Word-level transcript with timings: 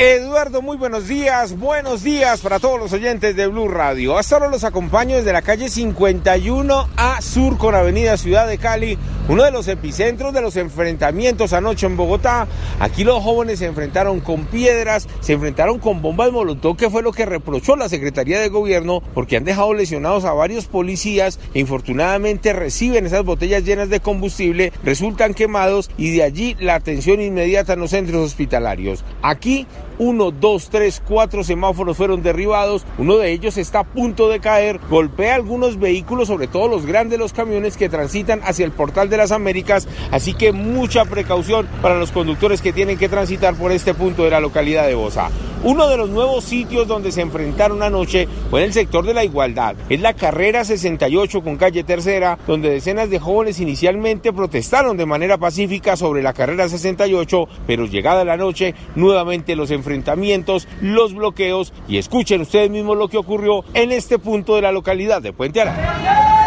Eduardo, 0.00 0.62
muy 0.62 0.76
buenos 0.76 1.08
días, 1.08 1.58
buenos 1.58 2.04
días 2.04 2.40
para 2.40 2.60
todos 2.60 2.78
los 2.78 2.92
oyentes 2.92 3.34
de 3.34 3.48
Blue 3.48 3.66
Radio. 3.66 4.16
Hasta 4.16 4.36
ahora 4.36 4.48
los 4.48 4.62
acompaño 4.62 5.16
desde 5.16 5.32
la 5.32 5.42
calle 5.42 5.68
51 5.68 6.88
A 6.96 7.20
Sur 7.20 7.58
con 7.58 7.74
Avenida 7.74 8.16
Ciudad 8.16 8.46
de 8.46 8.58
Cali, 8.58 8.96
uno 9.28 9.42
de 9.42 9.50
los 9.50 9.66
epicentros 9.66 10.32
de 10.32 10.40
los 10.40 10.54
enfrentamientos 10.54 11.52
anoche 11.52 11.86
en 11.86 11.96
Bogotá. 11.96 12.46
Aquí 12.78 13.02
los 13.02 13.20
jóvenes 13.24 13.58
se 13.58 13.66
enfrentaron 13.66 14.20
con 14.20 14.46
piedras, 14.46 15.08
se 15.18 15.32
enfrentaron 15.32 15.80
con 15.80 16.00
bombas 16.00 16.30
molotov, 16.30 16.76
que 16.76 16.90
fue 16.90 17.02
lo 17.02 17.10
que 17.10 17.26
reprochó 17.26 17.74
la 17.74 17.88
Secretaría 17.88 18.38
de 18.38 18.50
Gobierno, 18.50 19.02
porque 19.14 19.36
han 19.36 19.42
dejado 19.42 19.74
lesionados 19.74 20.24
a 20.24 20.32
varios 20.32 20.66
policías 20.66 21.40
e 21.54 21.58
infortunadamente 21.58 22.52
reciben 22.52 23.04
esas 23.04 23.24
botellas 23.24 23.64
llenas 23.64 23.88
de 23.88 23.98
combustible, 23.98 24.72
resultan 24.84 25.34
quemados 25.34 25.90
y 25.98 26.12
de 26.12 26.22
allí 26.22 26.56
la 26.60 26.76
atención 26.76 27.20
inmediata 27.20 27.72
en 27.72 27.80
los 27.80 27.90
centros 27.90 28.24
hospitalarios. 28.24 29.04
Aquí 29.22 29.66
uno, 29.98 30.30
dos, 30.30 30.70
tres, 30.70 31.02
cuatro 31.06 31.44
semáforos 31.44 31.96
fueron 31.96 32.22
derribados. 32.22 32.84
Uno 32.98 33.16
de 33.16 33.32
ellos 33.32 33.56
está 33.58 33.80
a 33.80 33.84
punto 33.84 34.28
de 34.28 34.40
caer. 34.40 34.80
Golpea 34.90 35.34
algunos 35.34 35.78
vehículos, 35.78 36.28
sobre 36.28 36.46
todo 36.46 36.68
los 36.68 36.86
grandes, 36.86 37.18
los 37.18 37.32
camiones 37.32 37.76
que 37.76 37.88
transitan 37.88 38.40
hacia 38.44 38.64
el 38.64 38.72
portal 38.72 39.08
de 39.10 39.16
las 39.16 39.32
Américas. 39.32 39.88
Así 40.10 40.34
que 40.34 40.52
mucha 40.52 41.04
precaución 41.04 41.68
para 41.82 41.98
los 41.98 42.12
conductores 42.12 42.62
que 42.62 42.72
tienen 42.72 42.98
que 42.98 43.08
transitar 43.08 43.54
por 43.54 43.72
este 43.72 43.94
punto 43.94 44.24
de 44.24 44.30
la 44.30 44.40
localidad 44.40 44.86
de 44.86 44.94
Bosa. 44.94 45.30
Uno 45.64 45.88
de 45.88 45.96
los 45.96 46.08
nuevos 46.08 46.44
sitios 46.44 46.86
donde 46.86 47.10
se 47.10 47.20
enfrentaron 47.20 47.82
anoche 47.82 48.28
fue 48.48 48.60
en 48.60 48.66
el 48.66 48.72
sector 48.72 49.04
de 49.04 49.12
la 49.12 49.24
igualdad. 49.24 49.74
Es 49.88 50.00
la 50.00 50.14
carrera 50.14 50.64
68 50.64 51.42
con 51.42 51.56
calle 51.56 51.82
tercera, 51.82 52.38
donde 52.46 52.70
decenas 52.70 53.10
de 53.10 53.18
jóvenes 53.18 53.58
inicialmente 53.58 54.32
protestaron 54.32 54.96
de 54.96 55.06
manera 55.06 55.36
pacífica 55.36 55.96
sobre 55.96 56.22
la 56.22 56.32
carrera 56.32 56.68
68, 56.68 57.48
pero 57.66 57.86
llegada 57.86 58.24
la 58.24 58.36
noche, 58.36 58.74
nuevamente 58.94 59.56
los 59.56 59.72
enfrentamientos, 59.72 60.68
los 60.80 61.12
bloqueos 61.12 61.72
y 61.88 61.98
escuchen 61.98 62.42
ustedes 62.42 62.70
mismos 62.70 62.96
lo 62.96 63.08
que 63.08 63.18
ocurrió 63.18 63.64
en 63.74 63.90
este 63.90 64.18
punto 64.20 64.54
de 64.54 64.62
la 64.62 64.72
localidad 64.72 65.20
de 65.20 65.32
Puente 65.32 65.60
Arana. 65.60 66.37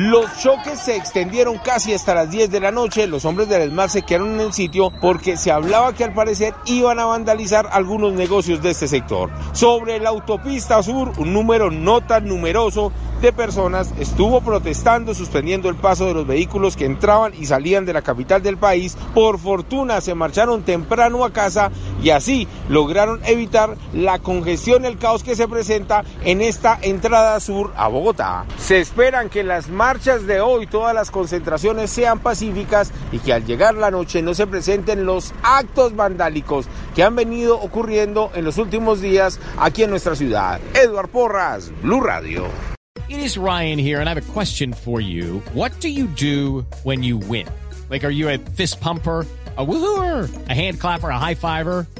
Los 0.00 0.38
choques 0.38 0.78
se 0.78 0.94
extendieron 0.94 1.58
casi 1.58 1.92
hasta 1.92 2.14
las 2.14 2.30
10 2.30 2.52
de 2.52 2.60
la 2.60 2.70
noche. 2.70 3.08
Los 3.08 3.24
hombres 3.24 3.48
del 3.48 3.62
ESMAD 3.62 3.88
se 3.88 4.02
quedaron 4.02 4.34
en 4.34 4.42
el 4.42 4.52
sitio 4.52 4.92
porque 5.00 5.36
se 5.36 5.50
hablaba 5.50 5.92
que 5.92 6.04
al 6.04 6.14
parecer 6.14 6.54
iban 6.66 7.00
a 7.00 7.06
vandalizar 7.06 7.68
algunos 7.72 8.12
negocios 8.12 8.62
de 8.62 8.70
este 8.70 8.86
sector. 8.86 9.28
Sobre 9.54 9.98
la 9.98 10.10
autopista 10.10 10.80
sur, 10.84 11.10
un 11.18 11.32
número 11.32 11.72
no 11.72 12.00
tan 12.00 12.28
numeroso 12.28 12.92
de 13.20 13.32
personas 13.32 13.92
estuvo 13.98 14.40
protestando, 14.40 15.14
suspendiendo 15.14 15.68
el 15.68 15.74
paso 15.74 16.06
de 16.06 16.14
los 16.14 16.26
vehículos 16.26 16.76
que 16.76 16.84
entraban 16.84 17.32
y 17.36 17.46
salían 17.46 17.84
de 17.84 17.92
la 17.92 18.02
capital 18.02 18.42
del 18.42 18.56
país. 18.56 18.96
Por 19.14 19.40
fortuna 19.40 20.00
se 20.00 20.14
marcharon 20.14 20.62
temprano 20.62 21.24
a 21.24 21.32
casa 21.32 21.72
y 22.00 22.10
así 22.10 22.46
lograron 22.68 23.20
evitar 23.24 23.76
la 23.92 24.20
congestión, 24.20 24.84
el 24.84 24.98
caos 24.98 25.24
que 25.24 25.34
se 25.34 25.48
presenta 25.48 26.04
en 26.24 26.40
esta 26.40 26.78
entrada 26.80 27.40
sur 27.40 27.72
a 27.76 27.88
Bogotá. 27.88 28.44
Se 28.58 28.78
esperan 28.78 29.28
que 29.28 29.42
las 29.42 29.68
marchas 29.88 30.26
de 30.26 30.38
hoy, 30.42 30.66
todas 30.66 30.94
las 30.94 31.10
concentraciones 31.10 31.88
sean 31.88 32.18
pacíficas 32.18 32.92
y 33.10 33.20
que 33.20 33.32
al 33.32 33.46
llegar 33.46 33.74
la 33.74 33.90
noche 33.90 34.20
no 34.20 34.34
se 34.34 34.46
presenten 34.46 35.06
los 35.06 35.32
actos 35.42 35.96
vandálicos 35.96 36.66
que 36.94 37.02
han 37.02 37.16
venido 37.16 37.58
ocurriendo 37.58 38.30
en 38.34 38.44
los 38.44 38.58
últimos 38.58 39.00
días 39.00 39.40
aquí 39.56 39.84
en 39.84 39.88
nuestra 39.88 40.14
ciudad. 40.14 40.60
Eduard 40.74 41.08
Porras, 41.08 41.72
Blue 41.82 42.02
Radio. 42.02 42.48
It 43.08 43.18
is 43.18 43.38
Ryan 43.38 43.78
here, 43.78 43.98
and 43.98 44.10
I 44.10 44.12
have 44.12 44.18
a 44.22 44.32
question 44.38 44.74
for 44.74 45.00
you. 45.00 45.42
What 45.54 45.72
do 45.80 45.88
you 45.88 46.06
do 46.06 46.66
when 46.84 47.02
you 47.02 47.16
win? 47.16 47.46
Like, 47.88 48.04
are 48.04 48.12
you 48.12 48.28
a 48.28 48.36
fist 48.36 48.82
pumper? 48.82 49.24
A 49.56 49.64
woohooer, 49.64 50.28
a 50.50 50.54
hand 50.54 50.78
clapper, 50.78 51.08
a 51.08 51.18
high 51.18 51.34
fiver. 51.34 51.86